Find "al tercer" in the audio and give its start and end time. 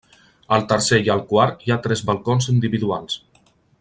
0.55-0.97